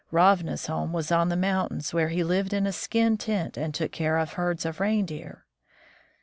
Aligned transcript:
Ravna's 0.09 0.65
home 0.65 0.93
was 0.93 1.11
on 1.11 1.29
the 1.29 1.35
mountains, 1.37 1.93
where 1.93 2.07
he 2.09 2.23
lived 2.23 2.53
in 2.53 2.65
a 2.65 2.71
skin 2.71 3.19
tent 3.19 3.55
and 3.55 3.71
took 3.71 3.91
care 3.91 4.17
of 4.17 4.33
herds 4.33 4.65
of 4.65 4.79
reindeer. 4.79 5.45